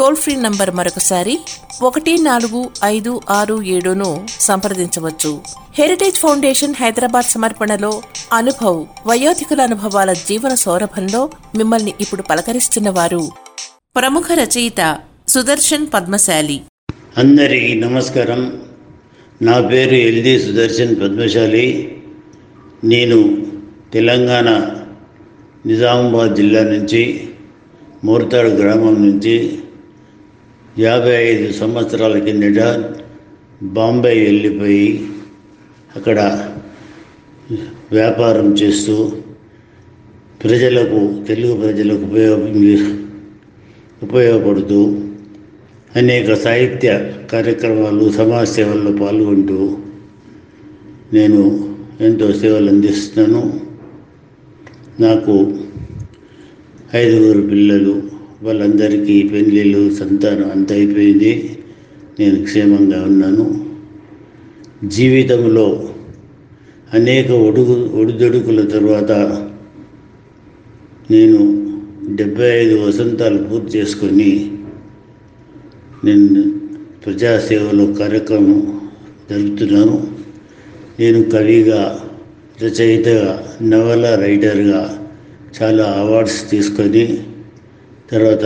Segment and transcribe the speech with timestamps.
[0.00, 1.38] Toll free number మరొకసారి
[1.82, 5.40] ఒకటి నాలుగు ఐదు ఆరు ఏడును సంప్రదించవచ్చు.
[5.78, 13.30] హెరిటేజ్ ఫౌండేషన్ హైదరాబాద్ సమర్పణలో అనుభవ్ వయోధికుల అనుభవాల జీవన సౌరభంలో మిమ్మల్ని ఇప్పుడు పలకరిస్తున్న వారు
[13.96, 14.98] ప్రముఖ రచయిత
[15.28, 16.60] సుదర్శన్ పద్మశాలి.
[17.16, 18.62] అందరికీ నమస్కారం.
[19.42, 21.96] నా పేరు ఎల్ది సుదర్శన్ పద్మశాలి.
[22.84, 23.46] నేను
[23.92, 24.50] తెలంగాణ
[25.66, 27.28] నిజామాబాద్ జిల్లా నుంచి
[28.04, 29.58] మోర్తాడు గ్రామం నుంచి
[30.78, 32.60] యాభై ఐదు సంవత్సరాల కిందట
[33.62, 35.08] బాంబే వెళ్ళిపోయి
[35.96, 36.20] అక్కడ
[37.92, 39.12] వ్యాపారం చేస్తూ
[40.44, 42.42] ప్రజలకు తెలుగు ప్రజలకు ఉపయోగ
[44.02, 44.96] ఉపయోగపడుతూ
[45.96, 49.78] అనేక సాహిత్య కార్యక్రమాలు సమాజ సేవల్లో పాల్గొంటూ
[51.12, 51.68] నేను
[52.00, 53.60] ఎంతో సేవలు అందిస్తున్నాను.
[55.00, 55.52] నాకు
[56.94, 58.02] ఐదుగురు పిల్లలు
[58.42, 61.58] వాళ్ళందరికీ పెళ్ళిళ్ళు సంతానం అంత అయిపోయింది.
[62.20, 63.64] నేను క్షేమంగా ఉన్నాను.
[64.84, 65.88] జీవితంలో
[66.94, 69.12] అనేక ఒడుగు ఒడిదొడుకుల తర్వాత
[71.10, 71.38] నేను
[72.14, 74.50] డెబ్బై ఐదు వసంతాలు పూర్తి చేసుకొని
[76.04, 76.42] నేను
[77.06, 78.80] ప్రజాసేవలో కార్యక్రమం
[79.30, 80.06] జరుపుతున్నాను.
[81.00, 82.00] నేను కవిగా
[82.62, 85.08] రచయితగా నవల రైటర్గా
[85.62, 87.18] చాలా అవార్డ్స్ తీసుకొని
[88.12, 88.44] తర్వాత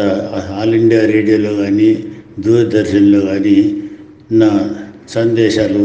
[0.60, 1.90] ఆల్ ఇండియా రేడియోలో కానీ
[2.38, 3.58] దూరదర్శన్లో కానీ
[4.32, 4.50] నా
[5.08, 5.84] సందేశాలు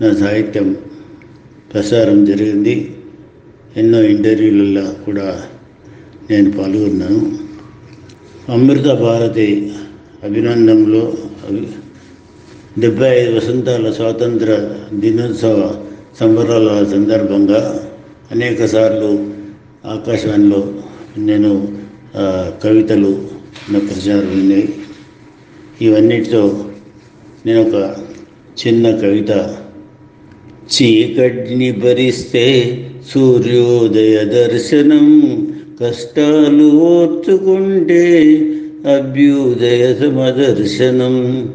[0.00, 0.68] నా సాహిత్యం
[1.72, 2.74] ప్రసారం జరిగింది.
[3.76, 5.28] ఎన్నో ఇంటర్వ్యూలలో కూడా
[6.30, 7.20] నేను పాల్గొన్నాను.
[8.48, 9.48] అమృత భారతి
[10.24, 11.04] అభినందనలో
[12.78, 14.50] డెబ్బై ఐదు వసంతాల స్వాతంత్ర
[14.94, 15.58] దినోత్సవ
[16.20, 17.60] సంబరాల సందర్భంగా
[18.32, 19.10] అనేకసార్లు
[19.84, 20.60] ఆకాశవాణిలో
[21.18, 21.52] నేను
[22.64, 23.22] కవితలు
[23.70, 24.68] నా ప్రచారం ఉన్నాయి.
[25.80, 26.64] ఇవన్నిటితో
[27.46, 27.94] నేను ఒక
[28.66, 29.56] చిన్న కవిత.
[30.72, 32.78] చీకటిని భరిస్తే
[33.14, 35.46] సూర్యోదయ దర్శనం
[35.80, 38.42] కష్టాలు ఓర్చుకుంటే
[38.96, 41.48] అభ్యుదయ సమదర్శనం.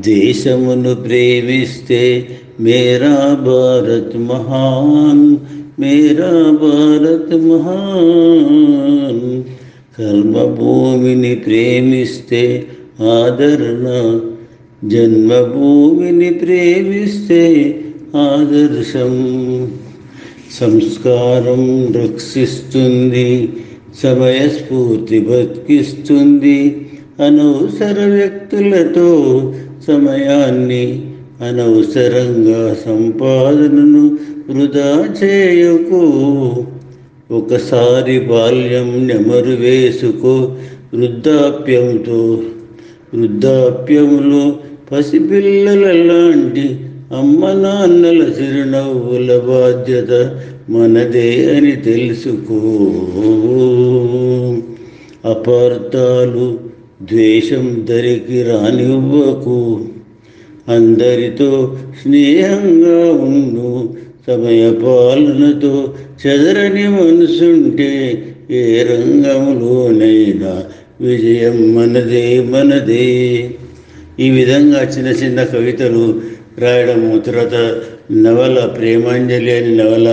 [0.00, 2.28] దేశమును ప్రేమిస్తే
[2.60, 5.36] మేరా భారత్ మహాన్
[5.80, 9.44] మేరా భారత్ మహాన్.
[9.98, 12.66] కర్మభూమిని ప్రేమిస్తే
[13.00, 14.20] ఆదరణ
[14.88, 17.74] జన్మభూమిని ప్రేమిస్తే
[18.16, 19.12] ఆదర్శం.
[20.60, 23.52] సంస్కారం రక్షిస్తుంది
[24.02, 26.88] సమయస్ఫూర్తి బతికిస్తుంది.
[27.26, 29.06] అనవసర వ్యక్తులతో
[29.86, 31.02] సమయాన్ని
[31.40, 36.64] అనవసరంగా సంపాదనను వృధా చేయకు.
[37.30, 40.56] ఒకసారి బాల్యం నెమరు వేసుకో
[40.94, 42.40] వృద్ధాప్యంతో
[43.14, 44.56] వృద్ధాప్యంలో
[44.92, 46.76] పసిపిల్లల లాంటి
[47.16, 50.40] అమ్మ నాన్నల చిరునవ్వుల బాధ్యత
[50.70, 52.60] మనదే అని తెలుసుకో.
[55.24, 56.58] అపార్థాలు
[57.02, 59.80] ద్వేషం దరికి రానివ్వకు.
[60.68, 63.88] అందరితో స్నేహంగా ఉండు
[64.28, 65.74] సమయ పాలనతో
[66.22, 67.92] చెదరని మనసుంటే
[68.58, 70.52] ఏ రంగంలోనైనా
[71.00, 73.06] విజయం మనదే మనదే.
[74.24, 76.02] ఈ విధంగా చిన్న చిన్న కవితలు
[76.62, 77.56] రాయడము తర్వాత
[78.24, 80.08] నవల ప్రేమాంజలి అని నవల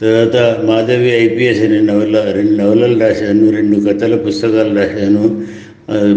[0.00, 0.36] తర్వాత
[0.68, 5.24] మాధవి ఐపీఎస్ అనే నవల రెండు నవలలు రాశాను రెండు కథల పుస్తకాలు రాశాను.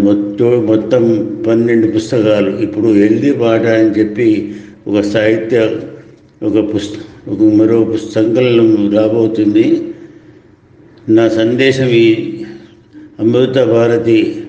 [0.07, 1.03] మొత్తం మొత్తం
[1.47, 2.51] పన్నెండు పుస్తకాలు.
[2.65, 4.29] ఇప్పుడు హెల్దీ పాట అని చెప్పి
[4.88, 5.57] ఒక సాహిత్య
[6.41, 6.97] ఒక పుస్త
[7.30, 9.81] ఒక మరో సంకలనం రాబోతుంది.
[11.09, 12.36] నా సందేశం ఈ.
[13.19, 14.44] అమృత భారతి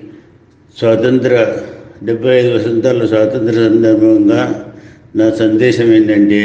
[0.77, 1.55] స్వాతంత్ర
[2.03, 4.71] డెబ్బై ఐదు వసంతాల స్వాతంత్ర సందర్భంగా
[5.15, 6.41] నా సందేశం ఏంటంటే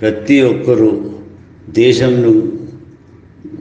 [0.00, 1.00] ప్రతి ఒక్కరూ
[1.70, 2.32] దేశంను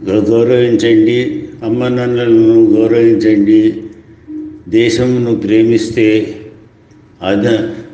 [0.03, 3.83] గౌరవించండి అమ్మ నాన్నలను గౌరవించండి
[4.69, 6.35] దేశమును ప్రేమిస్తే
[7.21, 7.45] అద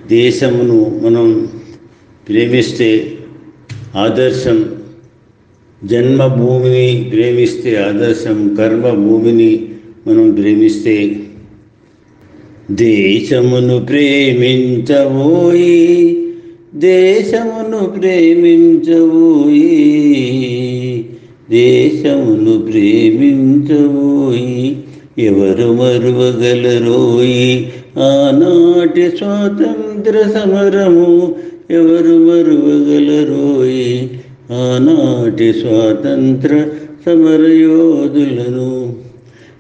[0.07, 1.50] దేశమును మనం
[2.30, 3.18] ప్రేమిస్తే
[3.95, 4.66] ఆదర్శం
[5.83, 9.68] జన్మభూమిని ప్రేమిస్తే ఆదర్శం కర్మభూమిని
[10.07, 11.16] మనం ప్రేమిస్తే
[12.72, 15.72] దేశమును ప్రేమించబోయి
[16.75, 19.63] దేశమును ప్రేమించబోయి
[21.50, 24.77] దేశమును ప్రేమించబోయి
[25.19, 27.72] ఎవరు మరువగలరోయి?
[27.98, 31.36] ఆనాటి స్వాతంత్ర సమరము
[31.71, 34.09] ఎవరు మరువగలరోయి?
[34.51, 36.65] ఆనాటి స్వాతంత్ర
[37.06, 38.94] సమరయోధులను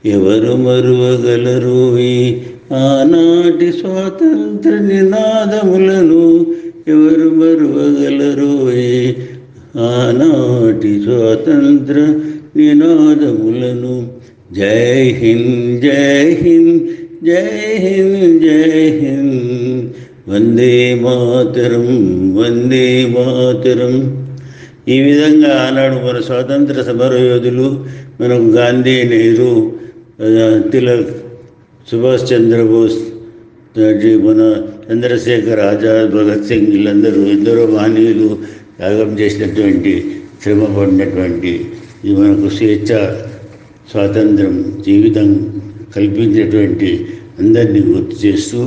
[0.05, 2.45] ఎవరు మరువగలరోయి?
[2.71, 6.45] ఆనాటి స్వాతంత్ర నినాదములను
[6.87, 7.14] ఎవరు
[20.55, 21.87] వందే మాతరం
[22.35, 23.93] వందే మాతరం.
[24.87, 27.65] ఈ విధంగా ఆనాడు మన స్వాతంత్ర సమరయోధులు
[28.19, 29.49] మనకు గాంధీ నెహ్రూ
[30.71, 31.11] తిలక్
[31.87, 32.97] సుభాష్ చంద్రబోస్
[34.25, 34.39] మన
[34.87, 38.29] చంద్రశేఖర్ ఆజాద్ భగత్ సింగ్ వీళ్ళందరూ ఎందరో మహనీయులు
[38.77, 39.93] త్యాగం చేసినటువంటి
[40.41, 41.53] శ్రమ పడినటువంటి
[42.01, 42.91] ఇది మనకు స్వేచ్ఛ
[43.89, 44.55] స్వాతంత్రం
[44.87, 45.29] జీవితం
[45.95, 46.91] కల్పించినటువంటి
[47.39, 48.61] అందరినీ గుర్తు చేస్తూ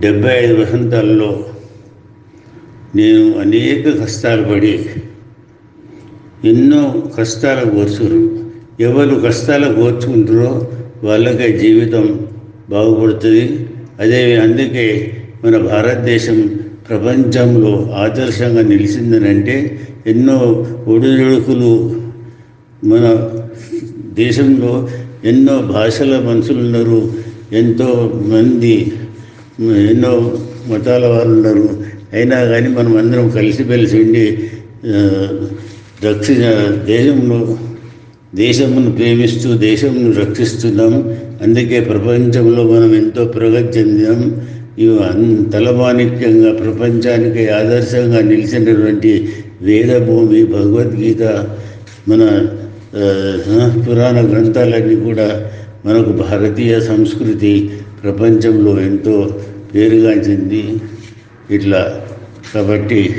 [0.00, 1.28] డెబ్బై ఐదు వసంతాల్లో
[2.94, 4.72] నేను అనేక కష్టాలు పడి
[6.44, 8.20] ఎన్నో కష్టాల కోర్చురు
[8.80, 10.50] ఎవరు కష్టాలు కోర్చుకుంటారో
[11.02, 12.06] వాళ్ళకే జీవితం
[12.70, 13.44] బాగుపడుతుంది.
[14.00, 14.86] అదే అందుకే
[15.44, 16.38] మన భారతదేశం
[16.88, 19.56] ప్రపంచంలో ఆదర్శంగా నిలిచిందనంటే
[20.06, 20.38] ఎన్నో
[20.86, 21.72] ఒడిదుడుకులు
[22.84, 23.04] మన
[24.14, 24.88] దేశంలో
[25.24, 26.98] ఎన్నో భాషల మనుషులు ఉన్నారు
[27.52, 27.88] ఎంతో
[28.26, 28.74] మంది
[29.60, 34.50] ఎన్నో మతాల వారు ఉన్నారు అయినా కానీ మనం అందరం కలిసిమెలిసి ఉండి
[36.04, 36.34] రక్షి
[36.86, 37.58] దేశంలో
[38.34, 40.98] దేశమును ప్రేమిస్తూ దేశమును రక్షిస్తున్నాము.
[41.42, 44.20] అందుకే ప్రపంచంలో మనం ఎంతో ప్రగతి చెందాం.
[44.78, 49.28] ఇవి తలమాణిక్యంగా ప్రపంచానికి ఆదర్శంగా నిలిచినటువంటి
[49.62, 51.22] వేదభూమి భగవద్గీత
[52.08, 52.22] మన
[53.88, 55.50] పురాణ గ్రంథాలన్నీ కూడా
[55.86, 57.70] మనకు భారతీయ సంస్కృతి
[58.04, 59.40] ప్రపంచంలో ఎంతో
[59.74, 60.80] పేరుగాంచింది
[61.50, 62.06] ఇట్లా
[62.54, 63.16] కాబట్టి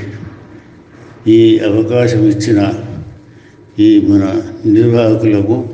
[1.28, 2.74] ఈ అవకాశం ఇచ్చిన
[3.80, 5.68] ఈ మన నిర్వాహకులకు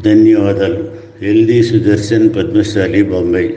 [0.00, 0.82] ధన్యవాదాలు.
[1.22, 3.56] ఎల్డి సుదర్శన్ పద్మశాలి బొంబాయి.